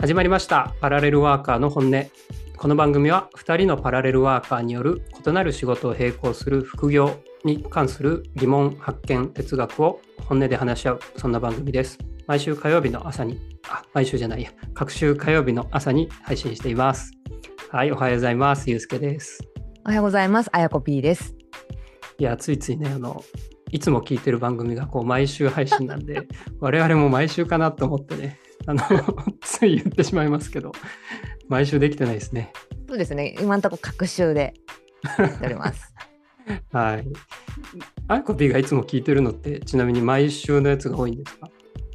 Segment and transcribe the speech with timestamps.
[0.00, 0.76] 始まりました。
[0.80, 2.06] パラレルワーカーの本音。
[2.56, 11.98] この番組は2人のパラレルワーカーによる異なる仕事を並行する副業に関する疑問発見哲学を本音で話し合うそんな番組です。
[12.28, 14.52] 毎週火曜日の朝にあ毎週じゃないや。
[14.72, 17.10] 各週火曜日の朝に配信しています。
[17.68, 18.70] はいおはようございます。
[18.70, 19.40] ゆうすけです。
[19.84, 20.50] おはようございます。
[20.52, 21.34] あやこ P です。
[22.18, 23.24] いやついついねあの
[23.72, 26.28] いつも聞いてる番組がこう毎週配信なんで
[26.60, 28.82] 我々も毎週かなと思ってねあの
[29.40, 30.72] つい言ってしまいますけど
[31.48, 32.52] 毎週できてないですね。
[32.88, 33.34] そうですね。
[33.40, 34.54] 今のところ各週で
[35.18, 35.94] やっております。
[36.72, 37.06] はい。
[38.08, 41.50] あいこ P がいつも聞いてるのってちなみに毎週のやつが多いんですか？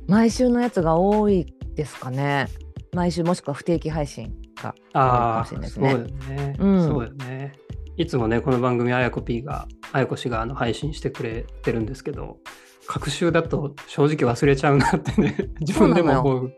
[0.08, 1.46] 毎週のやつが多い
[1.76, 2.48] ですかね。
[2.94, 5.90] 毎週もしくは不定期配信が多いかもしれないですね。
[5.92, 6.84] そうよね、うん。
[6.84, 7.54] そうよね。
[7.98, 12.40] いつもねこの番組あやこ P があやこ氏があの配信してくれてるんですけど
[12.88, 15.36] 各週だと正直忘れちゃうなってね。
[15.60, 16.54] 自分でも思う。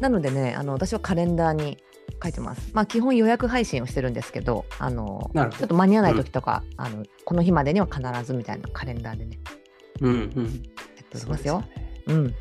[0.00, 1.78] なのでねあの私はカレンダーに
[2.22, 2.70] 書いてます。
[2.72, 9.38] まあ基本予約配信をしてるんですけどあのちょっと間に合わない時とか、あのこの日までには必ずみたいなカレンダーでね
[10.00, 10.44] うんうん。
[10.44, 11.60] やってますよ。
[11.60, 12.02] ね。
[12.06, 12.24] うん。
[12.24, 12.34] はい、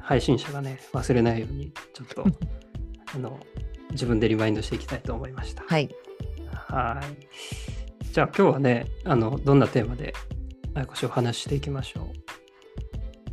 [0.00, 2.24] 配信者がね忘れないようにちょっと
[3.14, 3.38] あの
[3.90, 5.64] 自分でリマインドしていきたいと思いました。
[5.66, 5.88] はい。
[6.52, 8.12] はい。
[8.12, 10.14] じゃあ今日はねあのどんなテーマで
[10.74, 12.08] あやこしお話ししていきましょ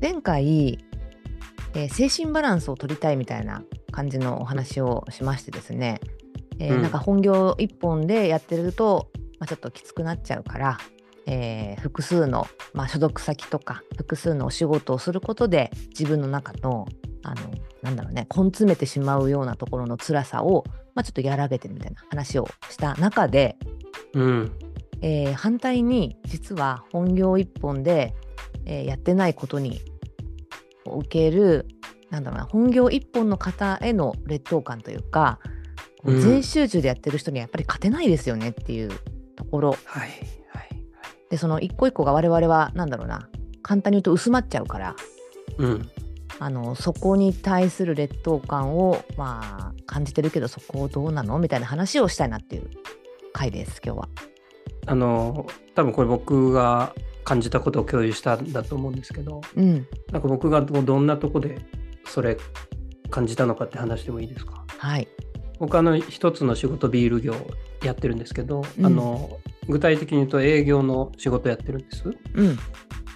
[0.02, 0.78] 前回、
[1.74, 6.02] えー精神バランスを取りたいみたいな感じのお話をしましてですね、
[6.60, 6.82] えーうん。
[6.82, 9.10] なんか本業一本でやってると、
[9.40, 10.78] まあ、ちょっときつくなっちゃうから、
[11.28, 16.88] えー複数の、まあ、所属先とか複数のお仕事をすることで自分の中の
[17.24, 17.36] あの
[17.82, 20.66] なんだろうね根詰めてしまうようなところの辛さを、
[20.96, 23.58] まあ、ちょっと和らげてるみたいな話をした中で、
[24.14, 24.20] う。
[24.20, 24.52] うん
[25.02, 28.14] えー反対に実は本業一本で、
[28.66, 29.82] えーやってないことに
[30.86, 31.68] 受ける
[32.10, 35.40] なんだろうな本業一本の方への劣等感というか、
[36.04, 38.90] 全集中でやってる人にはやっぱり勝てないですよねっていう
[39.36, 39.76] ところ。
[39.86, 40.10] はい
[40.48, 40.70] はい。
[41.30, 43.30] でその一個一個が我々はなんだろうな
[43.62, 44.96] 簡単に言うと薄まっちゃうから
[45.58, 45.90] うん。
[46.40, 51.38] あのそこに対する劣等感をまあ感じてるけどそこどうなの？
[51.38, 52.70] みたいな話をしたいなっていう
[53.34, 54.10] 回です今日は。
[54.86, 55.46] あの
[55.76, 59.88] 多分これ僕が感じたことを共有したんだと思うんですけどうん。
[60.12, 61.60] なんか僕がどどんなとこで
[62.06, 62.38] それ
[63.10, 64.64] 感じたのかって話してもいいですか？
[64.78, 65.08] はい。
[65.60, 67.36] 僕あの一つの仕事ビール業
[67.84, 68.86] やってるんですけど、うん。
[68.86, 72.04] あの具体的に言うと営業の仕事やってるんです。
[72.34, 72.58] うん。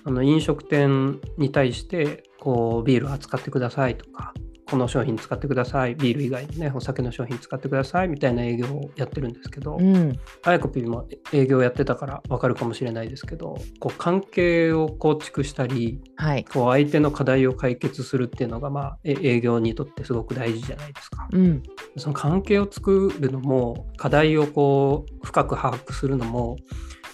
[0.05, 4.33] あの飲食店に対してこうビール扱ってくださいとか
[4.73, 5.93] この商品使ってください。
[5.93, 8.07] ビール以外にねお酒の商品使ってください。
[8.07, 10.19] みたいな営業をやってるんですけど、うん。
[10.41, 16.43] あやこぴーも営業やってたから分かるかもしれないですけどこう関係を構築したりはい。
[16.45, 21.27] こう相手の課題を解決するっていうのが、まあ、え営業にとってすごく大事じゃないですか。
[21.31, 21.61] うん。
[21.97, 26.57] その関係を作るのも課題をこう深く把握するのも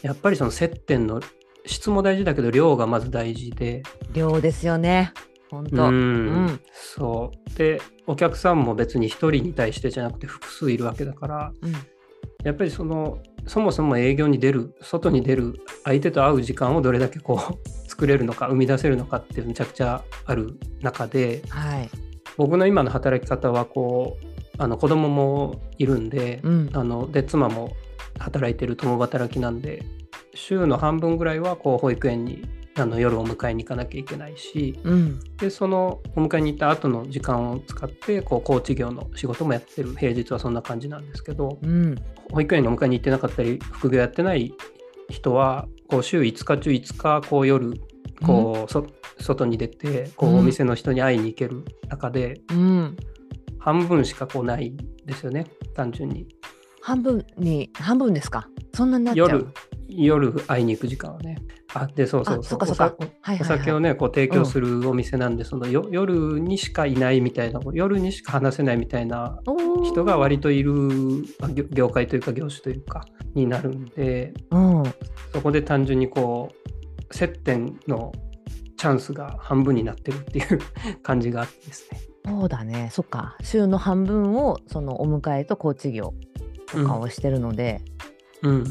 [0.01, 1.19] やっぱりその接点の
[1.65, 3.83] 質も大事だけど量がまず大事で、
[4.13, 5.11] 量ですよね。
[5.49, 5.83] 本当。
[5.85, 5.95] うんう
[6.51, 11.73] んそうでお客さんも別に1人に対してじゃなくて複数いるわけだからうん
[12.43, 21.89] やっぱりそのそもそも営業に出る外に出る相手と会う時間をどれだけこう 作れるのか生み出せるのかってむちゃくちゃある中ではい。
[22.38, 24.25] 僕の今の働き方はこう
[24.57, 26.69] あの子供もいるんで、うん。
[26.73, 27.71] あので妻も
[28.17, 29.83] 働いてる共働きなんで
[30.33, 32.43] 週の半分ぐらいはこう保育園に
[32.75, 35.19] あの夜お迎えに行かなきゃいけないしうん。
[35.38, 41.96] でそのお迎えに行った後の時間を使ってこうコーチ業の仕事もやってる平日はそんな感じなんですけどうん。
[42.31, 44.53] 保育園にお迎えに行ってなかったり副業やってない
[45.09, 47.74] 人はこう週5日中5日こう夜
[48.25, 48.86] こう、そ
[49.19, 52.97] 外に出てこううんお店の人に会いに行ける中で、うん。
[53.57, 54.74] 半分しかこうない
[55.06, 56.28] ですよね単純に
[56.81, 58.47] 半分に、半分ですか？
[58.74, 59.30] そんなになっちゃう。
[59.30, 59.47] 夜
[59.90, 61.38] 夜会いに行く時間はね
[61.74, 69.39] あでそうそうあそっかそお酒をねこう提供するお店なんで、そのよ夜にしかいないみたいな夜にしか話せないみたいな
[69.86, 70.74] 人が割といる
[71.39, 73.06] まあ業業界というか業種というか
[73.36, 74.83] になるんでうん。
[75.33, 78.12] そこで単純にこう接点の
[78.77, 80.60] チャンスが半分になってるっていう
[81.04, 82.00] 感じがあってですね。
[82.25, 82.89] そうだね。
[82.92, 83.36] そっか。
[83.42, 86.13] 週の半分を、そのお迎えとコーチ業
[86.68, 87.81] とかをしてるので。
[88.42, 88.63] うん、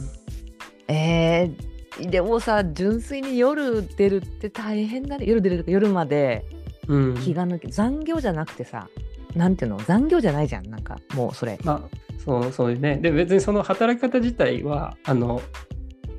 [0.89, 5.26] えー、でもさ、純粋に夜出るって大変だね。
[5.26, 6.44] 夜出るとか夜まで
[6.87, 8.88] うん気が抜け、残業じゃなくてさ。
[9.35, 9.79] なんていうの？
[9.79, 10.70] 残業じゃないじゃん。
[10.70, 11.58] なんかもうそれ。
[11.62, 15.40] まあそうそういうねで別にその働き方自体はあの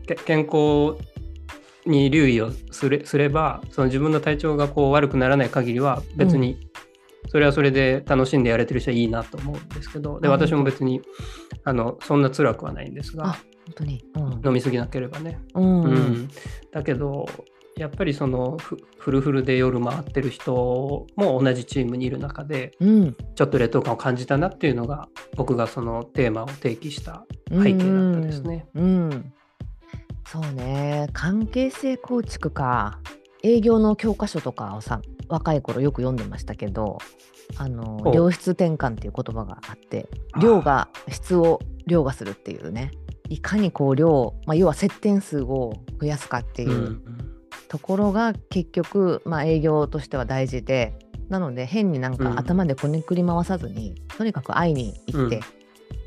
[0.07, 0.95] け健康
[1.85, 6.57] に留意をすれすればその自分の体調がこう悪くならない限りは別に
[7.27, 11.01] それはそれで楽しんでやれてる人はいいなと思うんですけどであ私も別に
[11.63, 13.37] あのそんな辛くはないんですがあ
[13.69, 14.03] 本当に。
[14.15, 14.47] うん。
[14.47, 15.39] 飲み過ぎなければね。
[15.53, 15.83] うん。
[15.83, 15.91] うん。
[15.91, 16.29] うん、
[16.71, 17.25] だけど
[17.77, 23.15] やっぱりそのフフルフルで夜回ってる人も同じチームにいる中でうん。
[23.35, 28.67] ちょっと劣等感を感じたなっていうのが僕がそのテーマを提起した背景だったですね。
[28.75, 28.83] うん。
[28.83, 29.33] うん。
[30.25, 31.07] そうね。
[31.13, 32.99] 関係性構築か。
[33.41, 36.97] 営業の教科書とかをさ若い頃よく読んでましたけど
[37.57, 40.07] あのお良質転換っていう言葉があって
[40.41, 42.91] 量が質を凌駕するっていうね
[43.29, 47.03] いかにこう量、まあ、要は接点数を増やすかっていううん。
[47.67, 50.97] ところが結局、まあ、営業としては大事で
[51.29, 52.39] なので変になんかうん。
[52.39, 55.41] 頭でこねくり回さずに、とにかく会いに行って、うん。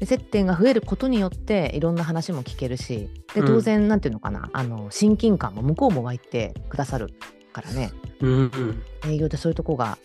[0.00, 3.46] で接点が増えることによっていろんな話も聞けるしでうん。
[3.46, 7.10] 当然なんていうのかな、あの親近感も向こうも湧いてくださる
[7.52, 7.92] からね。
[8.20, 8.82] うんうん。
[9.08, 9.98] 営業ってそういうとこが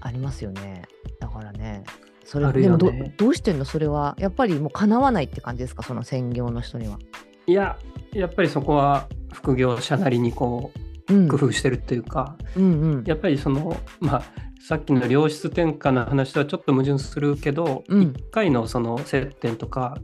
[0.00, 0.84] ありますよね。
[1.18, 1.82] だからね
[2.24, 3.64] それあるでもどどうしてんの？
[3.64, 5.82] それはやっぱりもう叶わないって感じですか？
[5.82, 6.98] その専業の人には。
[7.46, 7.76] いや
[8.12, 10.72] やっぱりそこは副業者なりにこ
[11.08, 12.66] う工夫してるっていうか、うんう
[13.02, 13.04] ん。
[13.04, 14.22] やっぱりそのまあ
[14.66, 18.00] さっきの良質転換の話とはちょっと矛盾するけど、うん。
[18.12, 19.98] 1回のその接点とか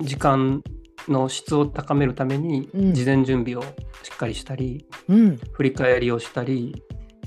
[0.00, 0.62] 時間
[1.08, 2.94] の質を高めるためにうん。
[2.94, 3.62] 事前準備を
[4.02, 5.36] しっかりしたり、うん。
[5.52, 6.82] 振り返りをしたり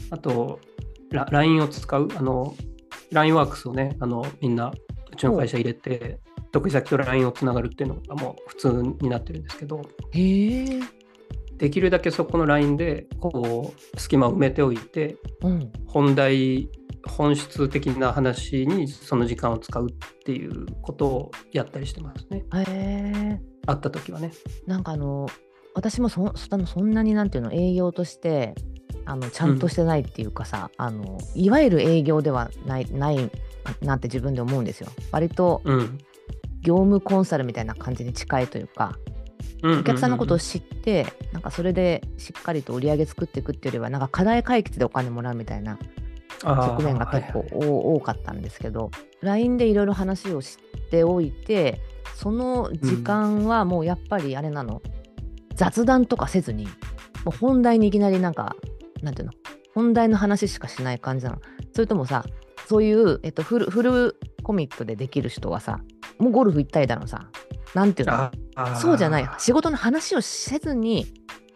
[0.10, 0.60] あと
[1.12, 2.56] ラ LINE を使うあの
[3.14, 4.74] LINE ワークスをねあのみんな
[5.12, 6.20] うちの会社入れて
[6.52, 9.82] 得意先と LINE をつながるっていうのがもう普通になってるんですけど。
[11.58, 15.72] できるだけそこの LINE でこう隙間を埋めておいてうん。
[15.88, 16.70] 本題
[17.08, 19.94] 本質的な話にその時間を使うっ
[20.26, 22.46] ていうことをやったりしてますね。
[22.54, 23.42] へえ。
[23.66, 24.32] 会った時はね。
[24.66, 25.28] なんかあの
[25.76, 28.56] 私もそそのそんなになんていうの営業として
[29.06, 33.30] あのちゃんとしてないっていうかさ、あのいわゆる営業ではないない
[33.82, 34.90] なって自分で思うんですよ。
[35.12, 35.98] 割とうん。
[36.64, 38.98] 業務コンサルみたいな感じに近いというか、
[39.64, 45.78] おお客さんのことを知って、なんかそれでしっかりと売り上げ作っていくっていうよりはなんか課題解決でお金もらうみたいな
[46.42, 48.92] 側面が結構お多かったんですけど、
[49.22, 50.58] LINE でいろいろ話をし
[50.90, 51.82] ておいて
[52.16, 54.82] その時間はもうやっぱりあれなの、
[55.56, 56.66] 雑談とかせずに
[57.26, 58.56] もう本題にいきなりなんか
[59.04, 59.34] なんていうの？
[59.76, 61.38] 本題の話しかしない感じなの。
[61.74, 62.26] それともさ
[62.68, 65.82] そういう、えっと、フルフルコミットでできる人はさ
[66.18, 67.28] もうゴルフ行ったりだのさ。
[67.74, 68.32] なんていうの？
[68.76, 69.30] そうじゃない。
[69.40, 71.08] 仕事の話をせずに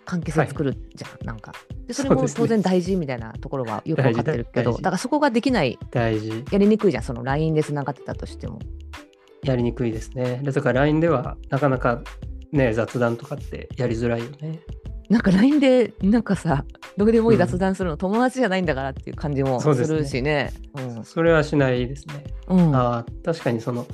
[0.04, 1.52] 関係性作るじゃん、なんか。
[1.86, 6.44] でそれも当然大事みたいなところはよく分かってるけどだからそこができない大事。
[6.52, 8.58] やりにくいじゃんその LINE でつながってたとしても。
[9.44, 10.42] やりにくいですね。
[10.44, 12.02] でだから LINE ではなかなか
[12.52, 14.60] ね雑談とかってやりづらいよね
[15.09, 16.65] なんか LINE でなんかさ
[16.98, 17.45] どうでもいいうん。
[17.48, 20.00] 雑談するの友達じゃないんだからっていう感じもすそうですね。
[20.00, 20.54] るしね。
[21.04, 22.25] それはしないですね。
[22.50, 22.68] うん。
[22.68, 23.86] うんあー確かにその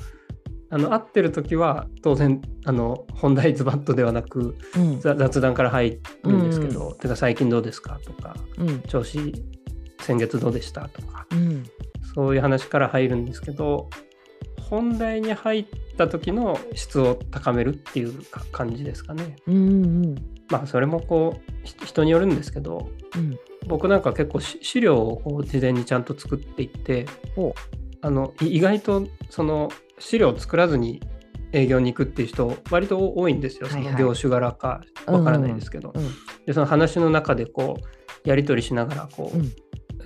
[0.70, 5.00] あの会ってる時は当然あの本題ズバッとではなくうん。
[5.00, 8.80] ざ雑談から入るんですけど、てか最近どうですかとかうん。
[8.82, 9.18] 調子
[10.00, 11.64] 先月どうでしたとかうん。
[12.14, 13.88] そういう話から入るんですけど
[14.68, 19.36] 本題に入った時の質を高めるっていうか感じですかね。
[19.46, 20.14] うんうん
[20.50, 23.38] まあそれもこうひ人によるんですけどうん。
[23.66, 27.54] 僕なんか結構し資料を事前にちゃんと作っていってお
[28.02, 31.00] あのい意外とその資料を作らずに
[31.52, 33.84] 営業に行くっていう人割と多いんですよ、はいはい。
[33.84, 36.10] その業種柄かわからないですけど、うん
[36.44, 37.78] でその話の中でこ
[38.24, 39.52] うやり取りしながらこう、うん。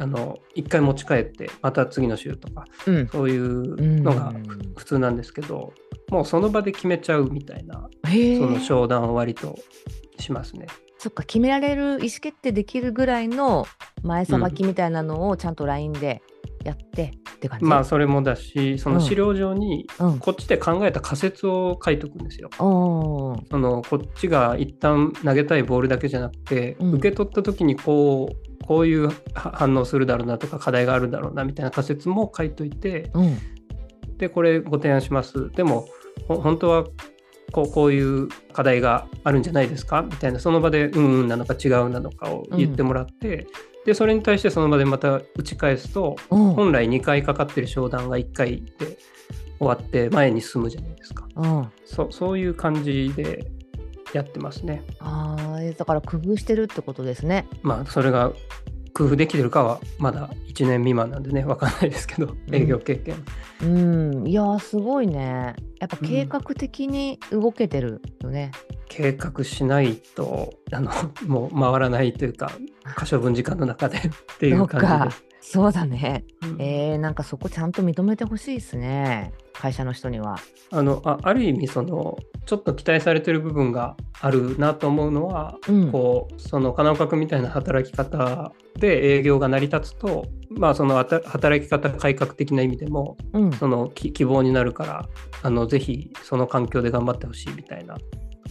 [0.01, 3.09] あの一回持ち帰ってまた次の週とかうん。
[3.09, 5.73] そういうのがふ普通なんですけど
[6.11, 9.59] もうその場で決めちゃうみたいなその商談を割と
[10.19, 10.67] しますね。
[10.99, 13.67] そっか決められる意思決定できるぐらいの
[14.03, 16.23] 前さばきみたいなのをちゃんと LINE で
[16.65, 19.03] やってって感じ、まあそれもだしそのうん。
[19.03, 20.19] 資料上にうん。
[20.19, 22.51] こっちで考えた仮説を書いとくんですよ。
[22.59, 23.49] おー。
[23.49, 26.93] そのこっちが一旦投げたいボールだけじゃなくて、うん。
[26.95, 33.39] 受け取った時にこうこういうは反応するだろうなとか課題があるだろうなみたいな仮説も書いといてうん。
[34.17, 35.51] でこれご提案します。
[35.53, 35.87] でも
[36.27, 36.85] ほ本当は
[37.53, 40.03] こうこういう課題があるんじゃないですか？
[40.03, 43.47] みたいなその場でうんうんなのか違うなのかを言ってもらって、
[43.87, 46.53] でそれに対してその場でまた打ち返すとうん。
[46.55, 48.99] 本来2回かかってる商談が1回で
[49.59, 51.27] 終わって前に進むじゃないですか。
[51.37, 51.69] うん。
[51.85, 53.51] そそういう感じで
[54.13, 54.83] やってますね。
[55.01, 57.47] あーだから工夫してるってことですね。
[57.63, 58.33] まあそれが
[58.99, 63.25] 工夫できてるかはまだ1年未満なんでね分かんないですけど営業経験、
[63.63, 65.55] うん、いやーすごいね。
[65.79, 68.51] やっぱ計画的に動けてるよね。
[68.89, 70.91] 計画しないとあの
[71.29, 72.51] もう回らないというか
[72.97, 74.01] 可処分時間の中でっ
[74.39, 75.28] ていう感じです。
[75.41, 76.25] そうだね。
[76.43, 80.37] ううんえー、なんかそこちゃんと認めてほしいですね会社の人には。
[80.71, 95.09] あのあある意味そのちょっと期待されてる部分があるなと思うのは、うんこうその金岡君みたいな働き方で営業が成り立つと、まあ、その働き方改革的な意味でもうんそのき希望になるから
[95.43, 97.97] あのぜひその環境で頑張ってほしいみたいな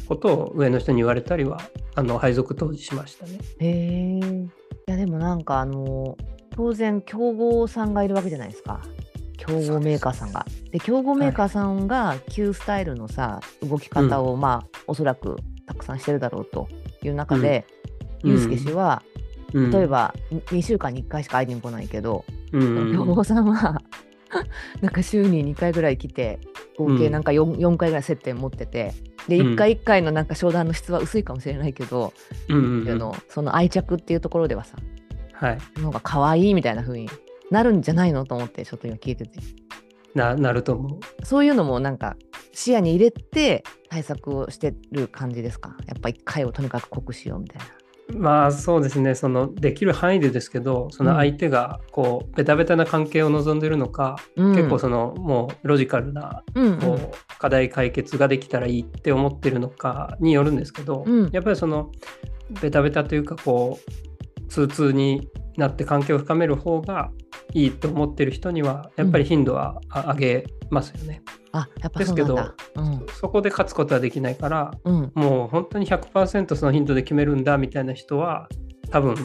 [0.08, 1.60] ことを上の人に言われたりは
[1.96, 3.40] あの配属当時しましたね。
[3.60, 4.20] へえ。
[4.20, 6.18] いやでもなんかあの
[6.58, 8.82] 当然競合さんがいるわけじゃないですか。
[9.38, 10.46] 競合メーカーさんが。
[10.72, 15.38] で競合メーカーさんが Q スタイルのさ動き方をまあおそらく
[15.68, 16.68] たくさんしてるだろうと
[17.04, 17.66] いう中で、
[18.24, 19.04] ゆうすけ氏は
[19.54, 19.72] うん。
[19.72, 23.82] 例え、ば2週間に1回しか会いに来ないけど、うん競合さんは
[24.82, 26.40] なんか週に2回ぐらい来て
[26.78, 28.94] 合計なんか 4,、4回ぐらい接点持ってて
[29.28, 29.48] でうん。
[29.54, 32.14] 1回1回のなんか商談の質は薄いかもしれないけど、
[32.50, 34.78] うんのその愛着っていうところではさ
[35.40, 37.10] はい、なんか可愛いみたいな風に
[37.52, 39.40] なるんじゃないのと思ってちょっと今聞いてて。
[40.16, 41.26] ななると思う。
[41.26, 42.16] そういうのもなんか
[42.52, 45.78] 視野に入れて対策をしてる感じですか？
[45.86, 48.20] やっぱ一回をとにかく濃くしようみたいな。
[48.20, 49.14] まあそうですね。
[49.14, 56.80] そのできる範囲でですけどその相手がこうベタベタな関係を望んでるのか、うん、結構そのもうロジカルなうんうん。
[56.80, 61.30] こう課題解決ができたらいいって思ってるのかによるんですけど、うん。
[61.32, 61.92] やっぱりその
[62.62, 64.07] ベタベタというかこう
[64.48, 67.12] 通通になって関係を深める方が
[67.54, 71.22] いいと思ってる人にはやっぱり頻度はあ上げますよね。
[71.52, 72.56] あやっぱそうなんだ。
[73.14, 78.48] そこで勝つことはできないからうんうんもう本当に100%その頻度で決めるんだみたいな人は
[78.92, 79.16] 多分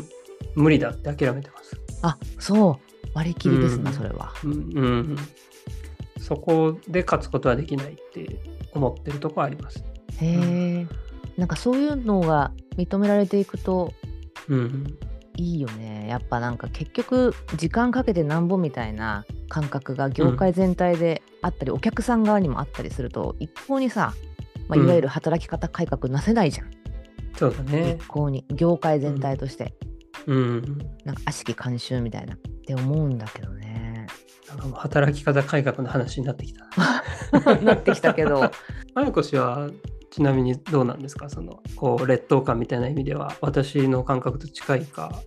[0.54, 1.76] 無理だって諦めてます。
[2.02, 4.32] あそう割り切りですな、うんそれは。
[4.44, 5.16] うんうん、
[6.18, 8.40] そこで勝つことはできないって
[8.72, 9.84] 思ってるところあります。
[10.20, 10.86] へえ、
[11.36, 13.92] なんかそういうのが認められていくと
[14.48, 14.98] うん
[15.36, 16.06] いいよね。
[16.08, 24.14] やっぱなんか結局時間かけてなんぼみたいな感覚が業界全体であったり、お客さん側にもあったりすると一向にさ、
[24.68, 24.84] まあ、うん。
[24.84, 26.70] いわゆる働き方改革なせないじゃん、
[27.36, 27.98] そうだね。
[28.00, 28.44] 一向に。
[28.50, 29.74] 業界全体として、
[30.26, 32.36] うん、なんか悪しき慣習みたいな。
[32.62, 34.06] って思うんだけどね。
[34.48, 36.68] なんかもう働き方改革の話になってきた。
[37.62, 38.44] なってきたけど。
[38.94, 39.68] あやこ氏は
[40.12, 41.30] ちなみにどうなんですか？
[41.30, 45.22] そのこう劣等感みたいな意味では私の感覚と近いか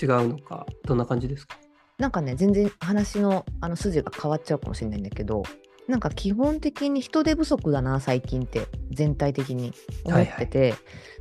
[0.00, 1.58] 違うのかどんな感じですか？
[1.98, 5.42] なんかね全然話のあの筋が変わっちゃうかもしれないんだけど
[5.88, 9.72] なんか基本的に人手不足だな最近って全体的に
[10.04, 10.74] 思ってて、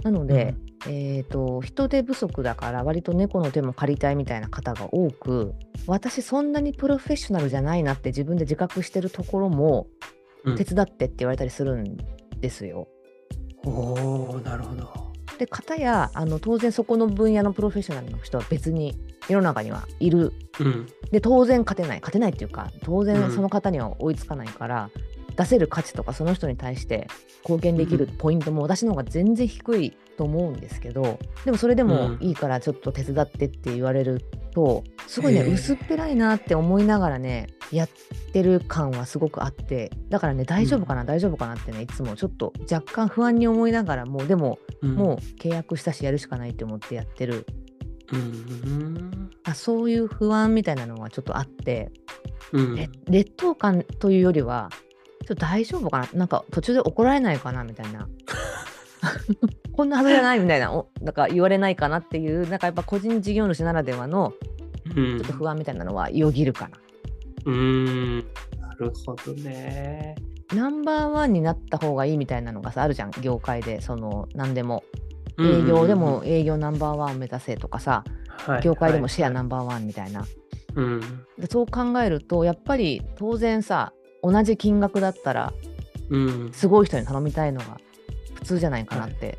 [0.04, 0.54] なので、
[0.86, 5.56] えー、と人手不足だから割と猫の手も借りたいみたいな方が多く
[5.88, 9.88] 私そんなにプロフェッショナルじゃないなって自分で自覚してるところも
[10.44, 10.56] うん。
[10.56, 11.98] 手伝ってって言われたりするん
[12.40, 12.88] ですよ。
[13.68, 15.08] おおなるほど。
[15.38, 18.98] で片やあの当然そこの分野のプロフェッショナルの人は別に
[19.30, 20.34] 世の中にはいる。
[20.60, 20.88] うん。
[21.12, 22.00] で当然勝てない。
[22.00, 23.06] 勝てないっていうか当うん。
[23.06, 24.90] 然その方には追いつかないから、
[25.36, 27.08] 出せる価値とかその人に対して
[27.44, 32.28] 貢献できるポイントも私の方が全然低いと思うんですけどでもそれでもうん。
[32.28, 34.22] いいからちょっと手伝ってって言われる
[34.54, 37.90] とすごいね薄っぺらいなって思いながらねやっ
[38.34, 44.96] てる感はすごくあってだからね大丈夫かな、大丈夫かなってねいつもちょっと若干不安に思いながらもでもうん。
[44.96, 47.46] もう契約したしやるしかないって思ってやってる。
[48.12, 49.30] うん。
[49.44, 51.92] あそういう不安みたいなのはちょっとあって。
[52.54, 52.76] うん。
[52.76, 54.70] れ劣等感というよりは
[55.28, 58.08] ちょっと大丈夫かななんか途中で怒られないかなみたいな
[59.74, 64.34] こんなはずじゃないみたいなおなんか言われないかなっていうなんかやっぱ個人事業主ならではの
[64.96, 65.18] うん。
[65.18, 66.78] ちょっと不安みたいなのはよぎるかな。
[67.46, 68.18] うん。
[68.60, 70.16] なるほどね。
[70.54, 73.12] ナンバーワンになった方がいいみたいなのがさあるじゃん。
[73.22, 74.84] 業界でその何でも。
[75.40, 78.04] 営業でも営業ナンバーワンを目指せとかさ
[78.64, 80.26] 業界でもシェアナンバーワンみたいな。
[80.76, 81.02] うん。
[81.38, 85.54] でそう考えるとやっぱり当然さ同じ金額だったら
[86.10, 86.52] うん。
[86.54, 87.87] すごい人に頼みたいのが普
[88.48, 89.38] 通じゃないかなって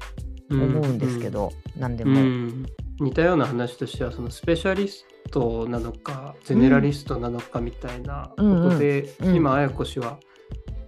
[0.51, 2.21] 思うんですけど、何でうんも。
[2.21, 2.67] うん。
[3.01, 10.19] 似たような話としてはそのスペシャリストなのかゼネラリストなのかみたいなことで、うんうん今綾子氏は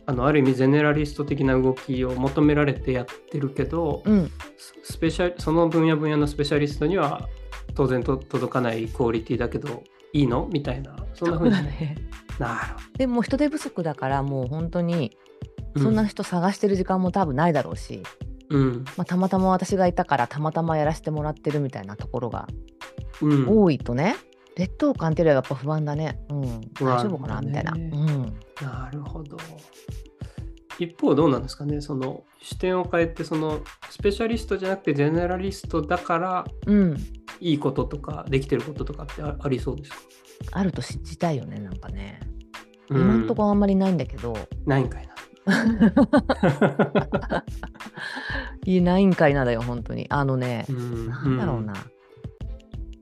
[0.07, 7.29] あのある意味ゼネラリスト的な動きを求められてやってるけど、うん、ススペシャその分野分野のスペシャリストには
[7.75, 10.49] 当然と届かないクオリティだけどいいの？
[10.53, 10.97] みたいな。
[11.15, 11.53] そんなふうに。
[11.53, 11.97] ね。
[12.41, 15.17] なるでも人手不足だからもう本当に
[15.77, 18.03] そんな人探してる時間も多分ないだろうし、
[18.49, 18.85] うん。
[18.97, 22.49] まあ、たまたま私がいたからたまたまやらせてもらってるみたいなところが
[23.21, 23.49] うん。
[23.49, 24.17] 多いとね、
[24.57, 26.21] 劣等感っていうよりはやっぱ不安だね。
[26.31, 27.35] うん、大丈夫かな？
[27.37, 27.73] だねみたいな。
[27.73, 28.23] うん、
[28.61, 29.37] なるほど。
[30.79, 31.81] 一方どうなんですかね？
[31.81, 33.61] その視点を変えてその
[33.91, 36.97] スペシャリストじゃなくてゼネラリストだからうん、
[37.39, 39.97] いいこととかできてることとかってあありそうですか？
[40.53, 42.21] あると信じたいよねなんかね。
[42.89, 43.01] うん。
[43.03, 44.35] 今んとこあんまりないんだけど、
[44.67, 45.10] ないんかいな。
[48.67, 50.07] い いないんかいなだよ本当に。
[50.11, 51.75] あのね、うんなんだろうな。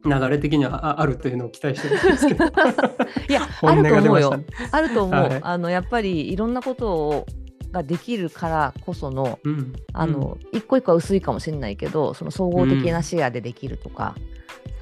[0.04, 2.44] 流れ的にはああるというのを期待してるんですけど。
[3.28, 4.40] いやあると思うよ。
[4.70, 5.14] あると思う。
[5.14, 7.26] はいあのやっぱりいろんなことを
[7.72, 14.14] ができるからこそのうんあの、一個一個は薄いかもしれないけどその総合的なシェアでできるとか、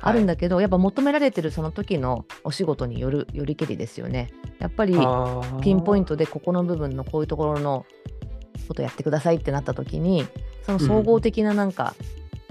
[0.00, 4.30] あるんだけど、やっぱ求められてるその時のお仕事によるよりけりですよね。
[4.59, 4.97] やっぱり
[5.62, 6.06] ピンポイント。
[6.06, 7.85] トでここの部分のこういうところの
[8.68, 10.26] ことやってくださいってなった時に
[10.64, 11.95] その総合的ななんか、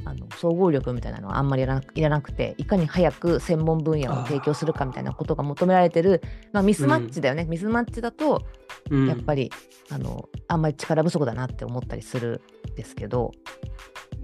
[0.08, 8.44] あの総合力みたいなのはあんまりいらなくていかに早く専門分野を提供するかみたいなことが求められてるまあ、ミスマッチだよね、ミスマッチだと
[8.92, 9.08] うん。
[9.08, 9.52] やっぱり、
[9.90, 12.42] あのあんまり力不足だなって思ったりする
[12.72, 13.32] んですけど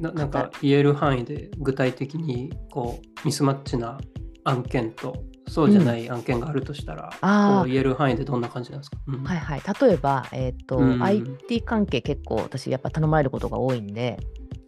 [0.02, 4.00] ななんか言える範囲で具体的にこうミスマッチな
[4.44, 7.60] 案件とそうじゃない案件があるとしたら、あー。
[7.60, 9.24] こう言える範囲でどんな感じなんですか、うん。
[9.24, 9.62] はいはい。
[9.82, 11.04] 例えば、えーとうん。
[11.04, 14.18] IT 関係結構私やっぱ頼まれることが多いんで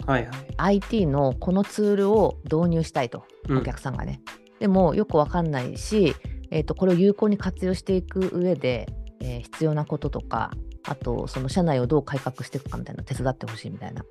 [0.06, 0.36] はいはい。
[0.58, 3.58] IT のこのツールを導入したいとうん。
[3.60, 4.22] お客さんがね、
[4.60, 6.16] でもよくわかんないし、
[6.52, 8.88] えー、とこれを有効に活用していく上で、
[9.22, 10.52] えー必要なこととか
[10.86, 14.04] あとその社内をどう改革していくかみたいなの手伝ってほしいみたいな。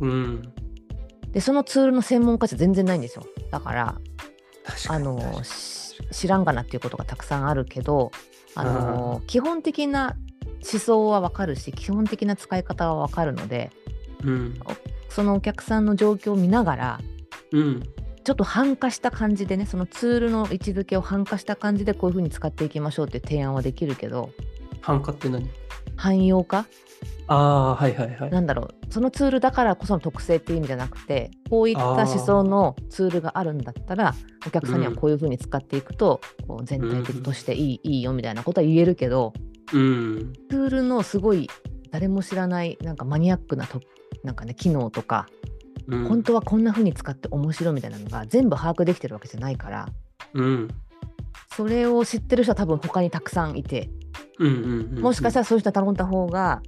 [0.00, 0.42] うん
[1.32, 3.26] でそのツールの専門家じゃ全然ないんですよ。
[3.50, 4.00] だから
[4.88, 8.12] あのし知らんがなっていうことがたくさんあるけど
[8.54, 10.16] あの基本的な
[10.70, 13.70] 思想はわかるし基本的な使い方はわかるので
[14.24, 14.60] うん。
[15.08, 17.00] そのお客さんの状況を見ながら
[17.52, 17.82] うん。
[18.24, 24.30] ちょっと反化した感じでねそのツールの位置づけを反化した感じでこういうふうに使っていきましょうっていう提案はできるけど
[24.82, 25.48] 繁華って何？
[25.96, 26.66] 汎用化？
[27.30, 28.30] ああはいはいはい。
[28.30, 28.92] なんだろう。
[28.92, 34.14] そのツールだからこその特性っていう意味じゃなくてこういった思想のツールがあるんだったら
[34.46, 39.34] お客さんにはこういうふうに使っていくと、こう全体的としていい,、いいよみたいなことは言えるけど
[39.72, 40.32] うん。
[40.50, 41.50] ツールのすごい
[41.90, 43.80] 誰も知らないなんかマニアックなと
[44.24, 45.26] なんかね機能とか、
[45.86, 46.08] うん。
[46.08, 49.88] 本当はこんな風に使って面白いみたいなのが全部把握できてるわけじゃないから
[50.32, 50.68] うん
[51.50, 53.90] それを知ってる人は多分他にたくさんいて。
[54.38, 56.62] うんうんうんもしかしたらそういう人は頼んだ方が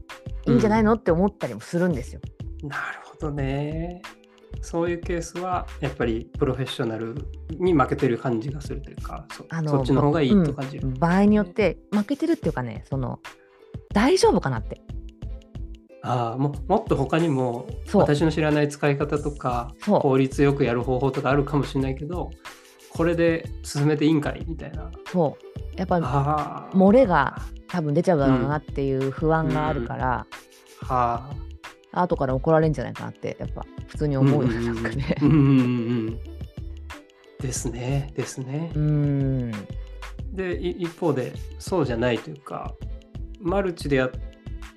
[0.47, 2.21] いいんじゃないのって思ったりもするんですよ。
[2.62, 4.03] なるほどね。
[4.62, 7.14] そういうケースはやっぱりプロフェッショナル
[7.51, 13.21] に負けてる感じがするというかそあのそっちの方がいいと感じる、うん場合によって負けてるっていうかねその
[13.95, 14.81] 大丈夫かなって。
[16.03, 22.31] ああももっと他にも私の知らない使い方とか効率よくやる方法とかあるかもしれないけど
[22.90, 24.90] これで進めていいんかいみたいな。
[25.11, 25.79] そう。
[25.79, 25.98] やっぱ
[26.74, 30.26] 漏れが多分出ちゃうだろうなっていう不安があるから、
[30.83, 31.31] は
[31.92, 32.03] あ。
[32.03, 35.16] 後から怒られるんじゃないかなってやっぱ普通に思うよね、んなんかね。
[35.22, 35.31] うん。
[35.31, 35.50] うんうんう
[36.11, 36.20] ん。
[37.40, 38.70] ですねですね。
[38.74, 39.53] うーん。
[40.33, 42.74] でい一方でそうじゃないというか
[43.40, 44.11] マルチでやっ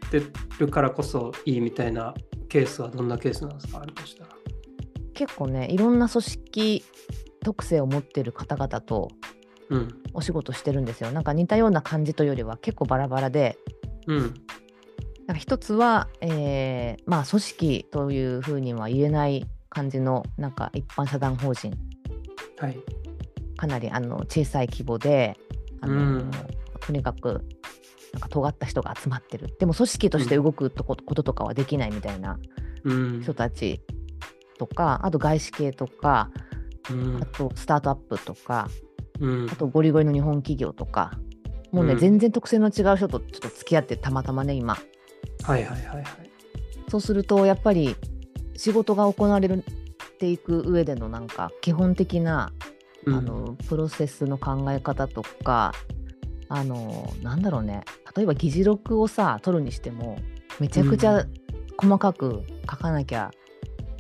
[0.10, 0.22] て
[0.60, 2.14] るからこそいいみたいな
[2.50, 3.82] ケースはどんなケースなんですか？
[3.82, 4.24] あるとした？
[4.24, 4.30] ら。
[5.14, 6.84] 結構ねいろんな組織
[7.44, 9.10] 特性を持ってる方々と
[9.70, 10.04] うん。
[10.14, 11.12] お仕事してるんですよ。
[11.12, 13.58] なんか似たような感じというよりは結構バラバラで。
[14.08, 14.20] うん。
[15.26, 21.74] なんか一つは、えーまあ組織というふうには言えない感じのなんか一般社団法人。
[22.60, 22.78] はい。
[23.58, 25.38] かなりあの小さい規模で
[25.82, 26.32] あの、うん。
[26.82, 27.46] とにかく
[28.12, 29.56] なんか尖った人が集まってる。
[29.60, 32.38] でも組織として動くとこ,、こととかはできないみたいな
[32.84, 33.22] うん。
[33.24, 33.82] 人たち
[34.60, 36.53] とか、あと外資系とかうん
[37.22, 38.68] あとスタートアップとか
[39.20, 39.50] うん。
[39.50, 41.12] あとゴリゴリの日本企業とか
[41.72, 42.00] もうね、うん。
[42.00, 44.78] 全然特性の違う人とちょっと付き合ってたまたまね今。
[45.44, 46.06] はいはいはいはい。
[46.90, 47.96] そうするとやっぱり
[48.56, 49.50] 仕事が行われ
[50.20, 52.52] ていく上でのなんか基本的な、
[53.06, 53.14] うん。
[53.16, 55.74] あのプロセスの考え方とか
[56.50, 57.84] あのなんだろうね。
[58.16, 60.20] 例えば議事録をさ取るにしても
[60.60, 61.26] めちゃくちゃ
[61.78, 63.32] 細かく書かなきゃ、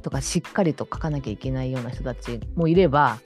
[0.03, 3.19] とかしっかりと書かなきゃいけないような人たちもいれば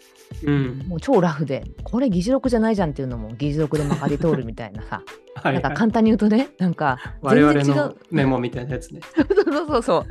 [0.43, 0.85] うん。
[0.87, 5.01] もう超ラフでこれ議事録じゃないじゃんっていうのも議事録でまかり通るみたいなさ。
[5.35, 7.81] はいなんか簡単に言うとねなんか我々全然違う。
[7.83, 9.01] のメモみたいなやつね。
[9.45, 10.05] そうそうそう。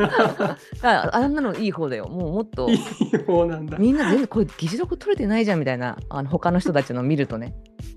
[0.83, 2.07] ああんなのいい方だよ。
[2.09, 2.71] もうもっと。
[2.71, 2.79] いい
[3.27, 3.77] 方なんだ。
[3.77, 5.99] みんな全然これ議事録取れてないじゃんみたいな。
[6.09, 7.55] あの他の人たちの見るとね、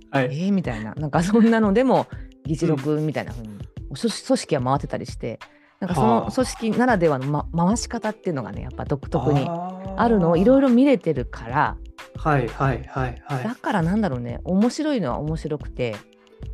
[0.10, 0.26] はい。
[0.26, 0.96] えー、みたいな。
[0.96, 2.08] なんかそんなのでも
[2.46, 5.40] 議事録みたいな風に、組織組織は回ってたりして
[5.80, 10.68] なんかそはあの組織ならではの、ま、回し方っていうのがねやっぱ独特にああるのをいろいろ。
[10.68, 11.78] ろ見れてるから
[12.18, 13.56] はいはいはいはいだ。
[13.56, 15.96] からなんだろうね面白いのは面白くて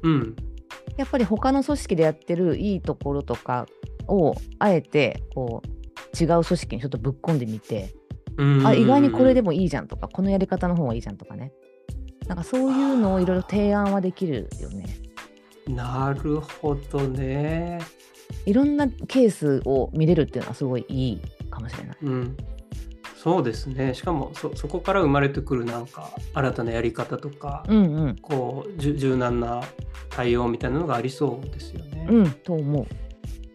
[0.03, 0.35] うん。
[0.97, 3.65] やっぱり他の組織でやってるいいところとか
[4.07, 7.93] をあえてこう違う組織にちょっとぶっ込んでみて
[8.38, 11.51] うんあ意外にこれでもいいじゃんとかこのやり方の方がいいじゃんとかね
[12.27, 14.85] なんかそういうのをいろいろ提案はできるよね
[15.67, 17.79] なるほどね。
[18.45, 22.38] いろんなケースを見れるっていうのはすごいいいかもしれないうん。
[23.15, 23.93] そうですね。
[23.95, 29.63] しかもそそこから生まれてくるなんか新たなやり方とか、うんうんこう柔軟な
[30.11, 32.07] 対応みたいなのがありそうですよね。
[32.09, 32.88] うんと思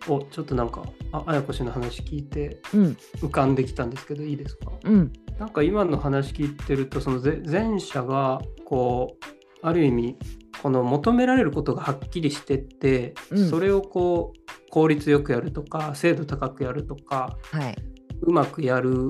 [0.08, 4.72] おちょっとなんかあ綾子氏の話聞いてううん浮かんできたんですけどいいですか？
[4.82, 9.24] うんなんか今の話聞いてるとそのぜ前者がこう
[9.62, 10.16] ある意味
[10.62, 13.50] この求められることがはっきりしてって、うん。
[13.50, 17.76] それをこう効率よくやるとか精度高くやるとかはい。
[18.22, 19.08] うまくやる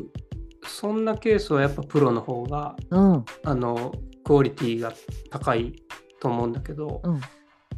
[0.65, 3.25] そんなケースはやっぱプロの方がうん。
[3.45, 3.93] あの
[4.25, 4.93] クオリティが
[5.31, 5.75] 高い
[6.21, 7.21] と思うんだけど、うん。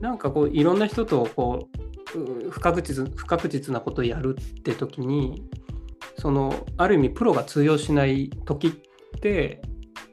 [0.01, 1.83] なんかこういろんな人とこう
[2.15, 5.43] う不確実不確実なことをやるって時に
[6.19, 9.63] そのある意味プロが通用しない時って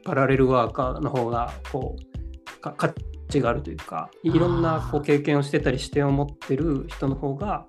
[0.04, 2.94] パラレルワーカーの方がこうか価
[3.30, 7.66] 値があるというかいろんなこう経験をしてたり視点を持ってる人の方が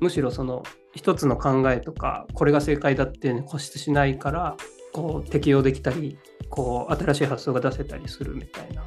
[0.00, 0.62] むしろその
[0.94, 4.56] 一つの考えとかこれが正解だっていうのに固執しないから
[4.92, 6.18] こう適用できたり
[6.50, 8.84] こう新しい発想が出せたりするみたいな。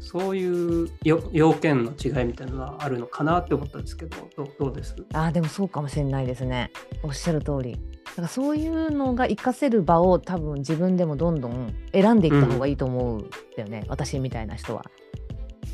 [0.00, 4.16] そういうよ要件の違いみたいなのはあるのかなって思ったんですけど
[4.60, 4.94] どうです？
[5.12, 6.70] あーでもそうかもしれないですね。
[7.02, 7.76] おっしゃる通り
[8.14, 14.84] だからそういうのが活かせる場を多分自分でもどんどん選んでいった方がいいと思うんだよね、私みたいな人は。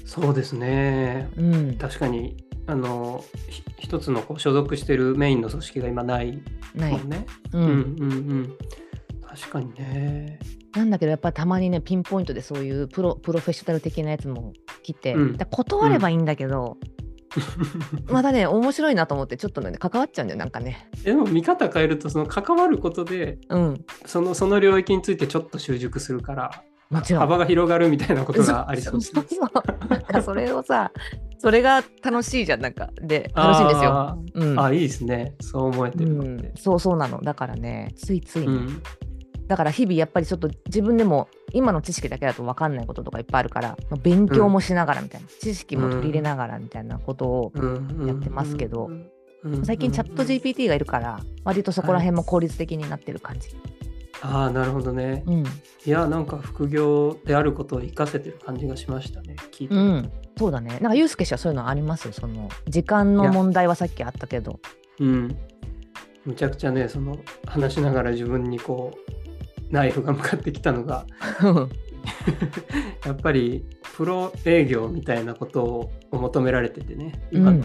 [0.06, 1.28] そうですね。
[1.36, 1.74] うん。
[1.76, 6.42] 確かにあのひ一つのこう所属してるメインの組織が今ない
[6.74, 7.26] ないもんね。
[7.52, 7.64] ううん。
[7.64, 8.56] んうんうん。
[9.22, 10.38] 確かにね。
[10.74, 15.36] なんだけどやっぱりたまにねピンポイントでそういうプロプロフェッショナル的なやつも来て、うん。
[15.36, 16.78] 断ればいいんだけど、
[18.10, 20.88] またね面白いなと思ってちょっとね関わっちゃうんだよなんかね。
[21.04, 23.84] でも見方変えるとその関わることでうん。
[24.06, 26.50] そのその領域についてちょっと習熟するから
[26.90, 29.48] 幅が広がるみたいなことがありそうですそうそう。
[29.54, 30.90] そうなんかそれをさ
[31.38, 32.90] それが楽しいじゃんなんか。
[33.00, 33.90] で楽しいんですよ。
[33.92, 34.58] あうん。
[34.58, 35.34] ーあいいですね。
[35.40, 36.48] そう思えてうるのって。
[36.48, 36.52] ん、。
[36.56, 37.20] そうそうなの。
[37.22, 38.82] だからねついついね、うん
[39.50, 49.10] だから日々やっぱりちょっと自分でも今の知識だけだと分かんないこととかいっぱいあるからまあ勉強もしながらみたいな、知識も取り入れながらみたいなことを、うんやってますけどうん。
[49.42, 49.64] うん。
[49.64, 53.48] 最近チャット GPT がいるから割とそこら辺も効率的になってる感じ。
[54.22, 55.24] ああなるほどね。
[55.26, 55.46] うん、い
[55.86, 60.78] やなんか副業であることを活かせてる感じがしましたね聞いてうん、そうだね。
[60.80, 62.12] なんかユースケ氏はそういうのあります？
[62.12, 64.60] その時間の問題はさっきあったけど。
[65.00, 65.36] うん。
[66.26, 69.29] むちゃくちゃね、その話しながら自分にこう、
[69.70, 71.06] ナイフが向かってきたのが、
[73.04, 73.64] やっぱり
[73.96, 77.64] プロ営業みたいなことを求められててね、今の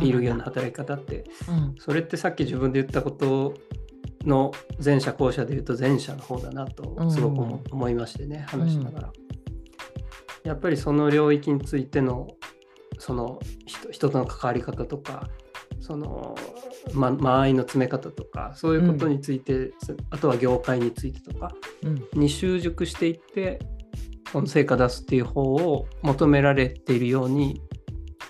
[0.00, 1.74] ビール業の働き方って、うん。
[1.78, 3.54] それってさっき自分で言ったこと
[4.24, 4.52] の
[4.84, 9.12] 前者後者で言うと前者の方だなとすごく思思いましてね、話しながら。
[10.44, 12.28] やっぱりその領域についての
[12.98, 15.28] その人人との関わり方とか
[15.80, 16.34] その、
[16.92, 19.72] ま、間合いの詰め方とかそういうことについて、
[20.10, 22.20] あとは業界についてとかうん。
[22.20, 23.58] に習熟していって
[24.32, 27.62] その成果出すっていう方を求められているように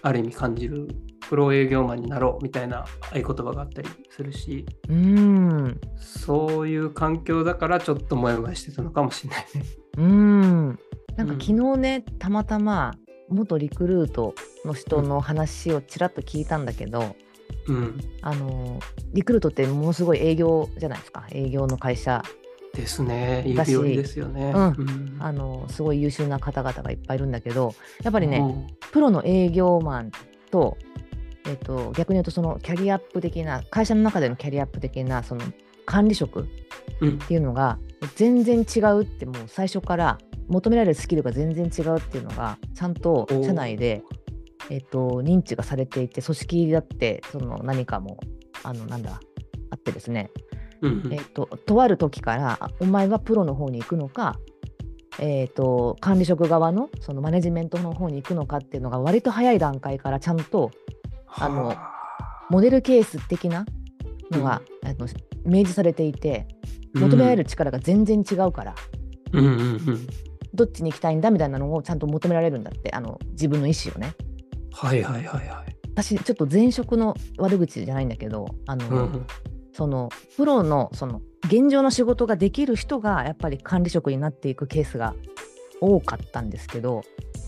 [0.02, 0.88] ある意味感じる
[1.28, 5.80] プロ営業マンになろうみたいな合言葉があったりするしうん。
[5.96, 9.64] そういう環境だからちょっとモヤモヤしてたのかもしれないね。
[9.98, 10.78] うん。
[11.16, 12.94] なんかうん昨日ね、たまたま
[13.28, 14.34] 元リクルート
[14.64, 17.16] の人の話をちらっと聞いたんだけど、
[17.68, 18.80] うん、あの
[19.12, 21.26] リクルートってものすごい営業じゃないですか。
[21.30, 22.22] 営業の会社。
[22.74, 23.44] ですね。
[23.46, 24.52] 指折りですよね。
[24.54, 24.62] うん。
[24.62, 25.16] うん。
[25.18, 28.66] あのすごい優秀な方々がいっぱいいるんだけどやっぱりね、うん。
[28.92, 30.12] プロの営業マン
[30.50, 30.76] と,、
[31.46, 35.42] えっと逆に言うとそのキャリアアップ的な会社の中でのキャリアアップ的なその
[35.86, 36.44] 管理職っ
[37.00, 37.18] うん。
[37.18, 37.78] ていうのが
[38.16, 44.02] 全然違うってもう最初から求められるスキルが全然違うっていうのがちゃんと社内で、
[44.70, 48.18] えっと認知がされていて組織だってその何かも
[48.62, 49.20] あのなんだ
[49.70, 50.30] あってですね、
[50.80, 51.12] うんうん。
[51.12, 54.38] えっととある時からあお前はプロの方に行くのか
[55.20, 60.70] えー、と管理職側のそのマネジメントの方に行くのかっていうのが割と早い段階からちゃんと
[61.26, 61.48] あ。
[61.48, 61.92] のは
[62.50, 63.66] モデルケース的な
[64.30, 65.06] のが、あの
[65.44, 66.46] 明示されていて
[66.96, 68.74] あ求められる力が全然違うから、
[69.32, 69.54] うんうんう
[69.92, 70.06] ん。
[70.54, 74.14] どっちに行きたいんだみたいなのをちゃんと求められるんだってあの自分の意思をね
[74.78, 75.76] はいはいはいはい。
[75.94, 79.26] 私ちょっと前職の悪口じゃないんだけどあの、うんうん。
[79.72, 85.14] そのプロのその現状の仕事ができる人がやっぱり管理職になっていくケースが
[85.80, 87.02] 多かったんですけど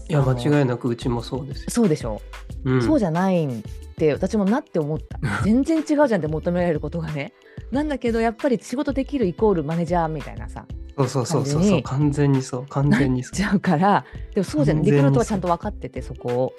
[0.09, 1.71] いや間違いなくうちもそうですよ。
[1.71, 2.21] そうでしょ
[2.65, 2.77] う。
[2.77, 2.83] ん。
[2.83, 3.63] そうじゃないんっ
[3.97, 5.21] て私もなって思った。
[5.45, 7.33] 全然違うじゃんって求められることがね。
[7.71, 10.67] なんだけどやっぱり仕事できるイコールマネージャーみたいなさ
[10.97, 11.83] そうそうそうそうそう。
[11.83, 12.67] 完全にそう。
[12.67, 14.85] 完な全にそっちゃうからでもそうじゃない。
[14.85, 16.53] リクルートはちゃんと分かっててそこを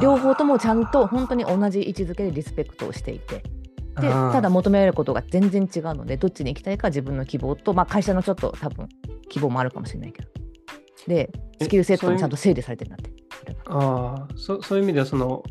[0.00, 3.42] 両方ともちゃんと本当に同じ位置づけでリスペクトをしていて。
[4.00, 8.90] でただ求められることが全然違うのでどっちに行きたいか自分の希望と、まあ、会社のちょっと多分
[9.30, 10.28] 希望もあるかもしれないけど。
[11.06, 15.42] でえスキルセットそういうもちゃんと整理されてるんだってああそそういう意味ではその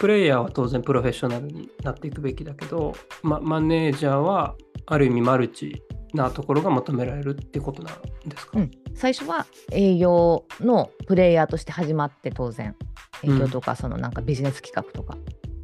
[0.00, 5.82] プレイヤーは当然プロフェッショナルになっていくべきだけど、ま、マネージャーはある意味マルチ
[6.14, 12.74] なところが求められるってことなんですか、うん、最初は営業のプレイヤーとして始まって当然
[13.22, 15.18] 営業とかそのなんかビジネス企画とか、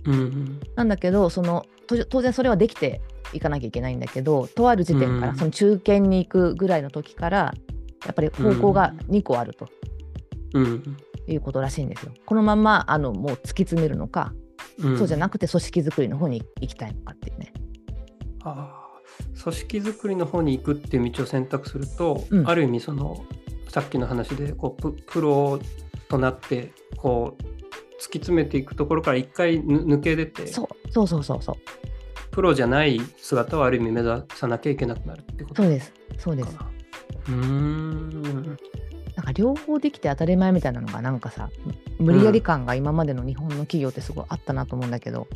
[0.05, 0.61] うんうん。
[0.77, 3.01] なんだけどそのと当然それはできて
[3.33, 5.39] いかなきゃいけないんだけどとある時点から、うん。
[5.39, 7.55] その中堅に行くぐらいの時から
[8.05, 9.67] やっぱり方向が2個あると。
[10.53, 10.97] うん
[11.29, 12.13] いうことらしいんですよ。
[12.25, 14.33] このまんまあのもう突き詰めるのか、
[14.79, 17.53] うんそうじゃなくて組織づくりの方に行きたいのかっていうね。
[18.45, 23.25] あー組織づくりの方に行くっていう道を選択すると、うんある意味その
[23.69, 25.59] さっきの話でこうププロ
[26.09, 31.57] となってこう突き詰めていくところから一回ぬ抜け出てそうそうそうそうそう
[32.31, 36.55] プロじゃない姿をある意味目指さなきゃいけなくなるってことかそうですそうです。
[36.55, 36.71] な。
[37.29, 38.57] うーん
[39.17, 41.49] なんか両方できて当たり前みたいなのがなんかさ
[41.99, 45.27] 無理やり感が今までの日本の企業ってすごいあったなと思うんだけど、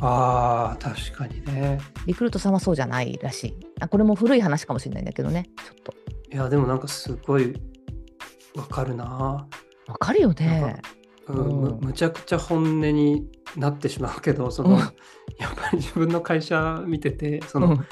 [0.00, 1.80] ああ確かにね。
[2.06, 3.56] リクルートさんはそうじゃないらしい。
[3.80, 5.94] あこれも古い話かもしれないんだけどねちょっと。
[6.32, 7.54] いやでもなんかすごい
[8.54, 9.04] わかるな。
[9.04, 10.80] わかるよね。
[11.26, 17.86] うんうんむむちゃくちゃ本音になってしまうけどその、うんやっぱり自分の会社見ててその、うん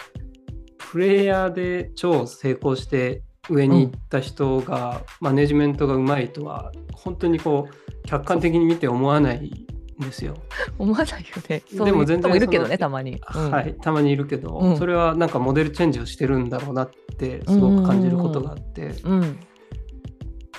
[0.93, 9.67] プレイヤーで超成功して上に行った人が、マネジメントがうまいとは本当にこう客観的に見て思わない
[10.01, 10.35] んですよ。
[10.79, 11.63] 思わないよね。
[11.85, 13.21] でも全然いるけどねたまに。
[13.35, 19.39] うんはい、たまにいるけど、うんそれはなんかモデルチェンジをしてるんだろうなってすごく感じることがあって、うん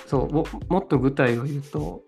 [0.06, 2.02] そうももっと具体を言うと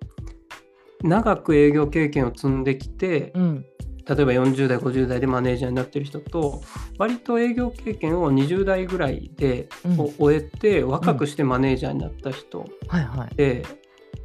[1.02, 3.64] 長く営業経験を積んできてうん
[4.08, 6.62] 例えば40代50代でマネージャーになってる人と
[6.96, 13.34] 割と営業経験を20代ぐらいでうんを終えて若くしてマネージャーになった人はいはい。
[13.34, 13.64] で、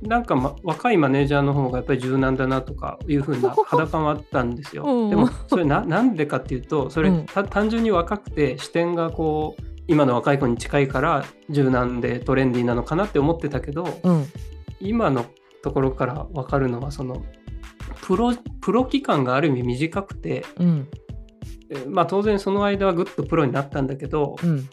[0.01, 4.83] なんか、ま、若いマネージャーの方がやっぱり柔軟だなとかいう風な 肌感はあったんですよ。
[4.83, 7.11] うんでもそれななんでかっていうとそれ、
[7.49, 14.25] 単純に若くて視点がこう今の若い子に近いから柔軟でトレンディーなのかなって思ってたけど、うん
[14.83, 15.25] 今の
[15.61, 17.23] ところから分かるのはその
[18.01, 20.87] プロプロ期間がある意味短くて、うん
[21.69, 24.69] えまあ、当然その間はぐっとプロになったんだけど、うん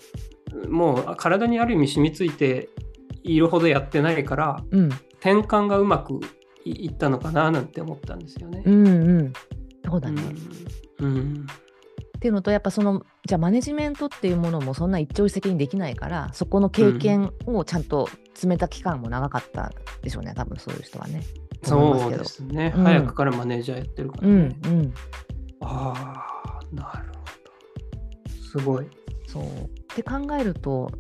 [0.66, 2.70] もう体にある意味染みついて
[3.22, 4.86] いるほどやってないからうん
[5.20, 6.20] 転換がうまく
[6.64, 8.62] いいったのかななんて思ったんですよね。
[8.64, 8.90] うんう
[9.24, 9.32] ん。
[9.84, 10.22] そうだね。
[11.00, 11.46] うんうん
[12.18, 21.22] っていうのとやっぱそのじゃあマネジメントっていうものもそんな一朝一夕にできないからそこの経験をちゃんと詰めた期間も長かったでしょうね多分そういう人はね。
[21.62, 22.84] そうですね、うん。
[22.84, 24.36] 早くからマネージャーやってるからうね。
[24.36, 24.94] んうん。
[25.60, 25.94] あ
[26.60, 27.24] あなるほ
[28.34, 28.42] ど。
[28.42, 28.86] すごい。
[29.26, 29.42] そう。
[29.44, 30.90] って考えると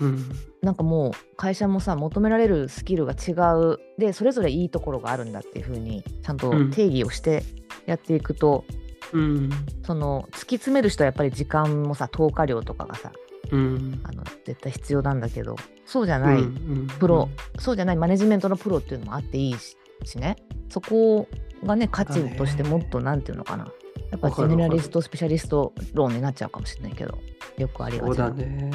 [0.00, 0.30] うん。
[0.62, 3.78] なんかもう会社もさ求められるスキルが違う。
[3.98, 6.70] でそれぞれいいところがあるんだっていうふうにちゃんとうん。
[6.70, 7.44] 定義をして
[7.86, 8.64] やっていくと、
[9.12, 9.50] うん。
[9.82, 13.12] その突き詰める人はやっぱり時間もさ投下量とかがさ
[13.50, 14.00] うん。
[14.02, 16.86] あの絶対必要なんだけどそうじゃない、うん。
[16.98, 20.36] プロ、そうじゃないマネジメントのプロっていうのもあっていいししね。
[20.68, 21.28] そこ
[21.64, 23.68] がね価値としてもっとなんていうのかな。
[24.10, 27.18] やっぱジェネラリストスペシャリスト論になっちゃうかもしれないけど
[27.58, 28.70] よくありがそうちなだね。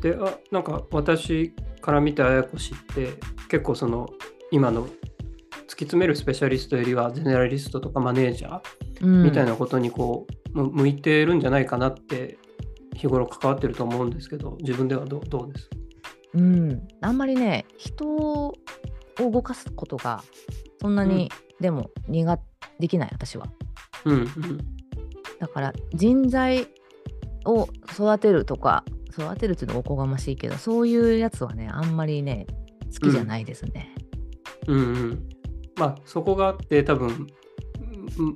[0.00, 3.14] であなんか私から見て綾子氏って
[3.48, 4.08] 結構その
[4.52, 4.92] 今の突き
[5.84, 8.60] 詰めるスペシャリストよりはゼネラリストとかマネージャー
[9.02, 9.22] うん。
[9.24, 12.38] みたいなことにこう、む向いてるんじゃないかなって
[12.94, 15.70] 日頃関わってると思うんですけど自分ではどうどうです？
[16.34, 18.54] うん、あんまりね人
[19.18, 20.22] を動かすことが
[20.80, 22.38] そんなに、でも苦
[22.78, 23.46] できない私は。
[24.04, 24.58] うんうん。
[25.38, 26.68] だから人材
[27.44, 32.46] を育てるとか育てるっていうのはおこがましいけどそういうやつはねあんまりね
[32.92, 33.94] 好きじゃないですね。
[34.66, 34.78] うん。
[34.78, 35.28] うん
[35.76, 37.26] まあそこがあって多分ん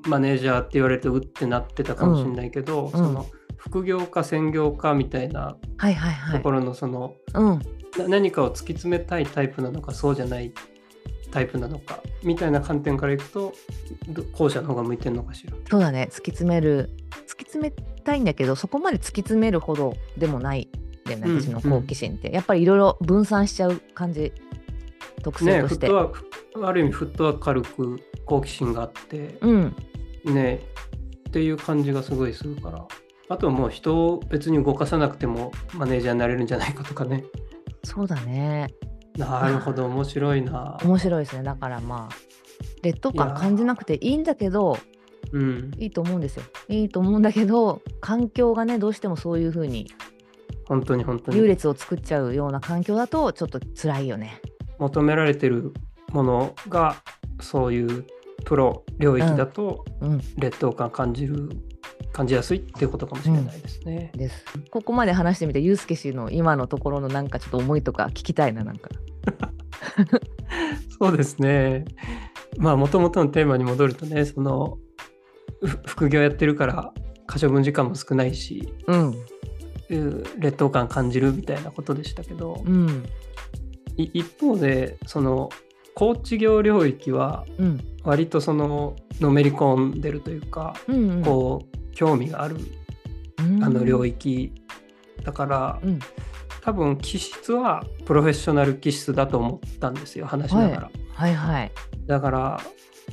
[0.08, 3.26] マネージャーって言われてうってなってたかもしれないけど、その
[3.66, 5.56] 副業か専業かみたいな。
[6.32, 7.14] ところのその、
[8.08, 10.52] 何かを突き詰めたいタイプなのかそうじゃない
[11.30, 13.52] タイプなのかみたいな観点からいくと
[14.08, 15.54] ど後者の方が向いてるのかしら？
[15.70, 16.08] そうだね。
[16.10, 24.32] 突き詰める突き詰めたいんだけどそこまで突き詰めるほどでもないんだよねうん私の好奇心って、やっぱりいろいろ分散しちゃう感じ
[25.22, 25.86] 特性ねフッとして。
[25.86, 29.76] トワークある意味フットワーク軽く好奇心があって、うん。
[30.24, 30.60] ね
[31.28, 32.86] っていう感じがすごいするから
[33.28, 37.24] あとはもう人を別に動かさなくてもマネージャーになれるんじゃないかとかね。
[37.82, 38.68] そうだね。
[39.16, 40.78] なるほど 面白いな。
[40.84, 41.42] 面白いですね。
[41.42, 42.14] だからまあ
[42.82, 44.76] 劣等感感じなくていいんだけど
[45.32, 45.70] うん。
[45.78, 46.42] いいと思うんですよ。
[46.68, 49.90] いいと思うんだけど環境がねどうしてもそういう風に
[50.66, 51.38] 本当に本当に。
[51.38, 54.40] 優劣を作っちゃうような環境だとちょっと辛いよね。
[54.78, 55.72] 求められてる
[56.12, 56.96] ものが
[57.40, 58.04] そういう
[58.44, 60.20] プロ領域だとうん。
[60.36, 61.48] 劣等感感じる
[62.14, 64.12] 感じやすいっていうことかもしれないですね。
[64.14, 64.44] です。
[64.70, 68.88] ここまで話してみてゆうすけ氏の今のところのなんかちょっと思いとか聞きたいななんか。
[71.00, 71.84] そうですね。
[72.56, 74.78] まあもともとのテーマに戻るとねその
[75.60, 76.94] ふ副業やってるから
[77.26, 79.10] 可処分時間も少ないしうん。
[79.90, 83.04] う劣等感感じるみたいなことでしたけど、うん。
[83.96, 85.50] い一方でその
[85.94, 87.80] コーチ業領域はうん。
[88.04, 91.22] 割とそののめり込んでるというか、うんうん。
[91.22, 92.56] こう興味がある
[93.38, 94.52] あの領域
[95.22, 95.98] だから、うん。
[96.62, 101.34] 多分気質はプロフェッショナル気質だと思ったんですよ話しながら、はい。
[101.34, 101.72] はい
[102.06, 102.60] だから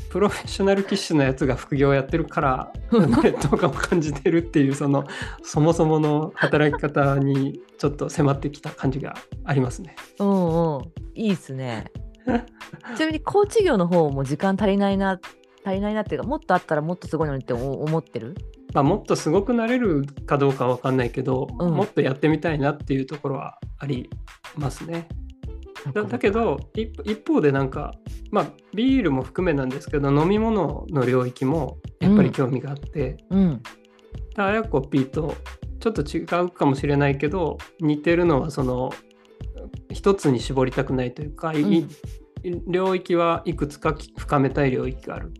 [0.09, 2.73] プロフェッショナル気質のやつが副業やってるから
[3.23, 5.05] 劣等感を感じてるっていうその
[5.43, 9.95] そもそもの働き方にちょっと迫ってきた感じがありますね。
[10.19, 10.79] うんう。
[10.79, 10.81] ん
[11.15, 11.91] いいっすね
[12.95, 15.19] ちなみにコーチ業の方も時間足りないな
[15.65, 18.35] 足りないなっていうかもっとあったらもっとすごいのにって思思ってる？
[18.73, 21.73] まあ、もっとすごくなれるかどうかは分かんないけど、うん。
[21.73, 24.09] もっとやってみたいなっていうところはあり
[24.55, 25.07] ますね。
[25.93, 27.91] だだけど一一方でなんか
[28.29, 33.63] まあビールも含めなんですけど飲み物の領域もやっぱり興味があって、うん。
[34.37, 35.35] あやこ P と
[35.79, 38.93] ちょっと違うかもしれないけど似てるのはその
[39.91, 41.89] 一つに絞りたくないというか、いうん
[42.67, 45.31] 領域はいくつか深めたい領域がある。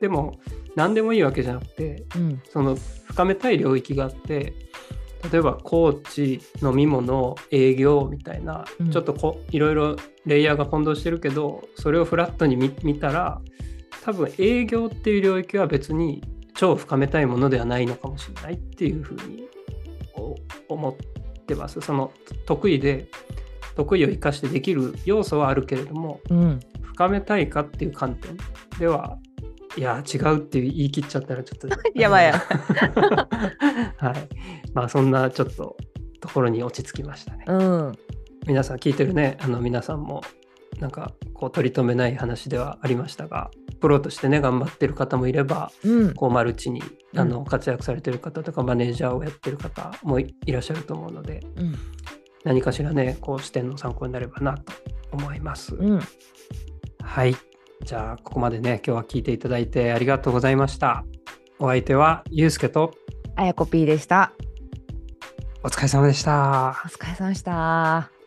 [0.00, 0.40] でも
[0.74, 4.54] 何でもいいわけじゃなくてうんその深めたい領域があって
[5.30, 13.40] 例えばコーチ飲み物営業みたいな、うんちょっとこいろいろレイヤーが混同してるけどそれをフラットに見見たら
[14.02, 16.22] 多分営業っていう領域は別に
[16.54, 19.44] 超深めたいものではないのかもしれないっていうふうに
[20.14, 20.36] お
[20.68, 21.80] 思ってます。
[21.80, 22.12] その
[22.46, 23.08] 得意で
[23.74, 26.60] 得意を生かしてできる要素はあるけれどもうん。
[26.82, 28.36] 深めたいかっていう観点
[28.78, 29.16] では
[29.76, 32.32] いや違うって言い切っちゃったらちょっと やばいや。
[33.96, 34.28] はい。
[34.74, 35.76] まあそんなちょっと
[36.20, 37.92] ところに落ち着きましたね、うん。
[38.46, 40.22] 皆さん聞いてるねあの皆さんも
[40.78, 46.14] なんかこう取り留めない話ではありましたがプロとしてね頑張ってる方もいればうん。
[46.14, 46.82] こうマルチに
[47.16, 51.74] あうの活躍されてる方とかマネージャーをやってる方もいいらっしゃると思うのでうん
[52.44, 54.72] 何かしらねこう視点の参考になればなと
[55.12, 56.00] 思います、うん
[57.10, 57.36] はい。
[57.84, 61.04] じゃあ、ここまでね、今日は聞いていただいてありがとうございました。
[61.58, 62.92] お相手は、ゆうすけと、
[63.36, 64.32] あやこ P でした
[65.62, 66.80] お疲れ様でした。
[66.84, 68.19] お疲れ様でした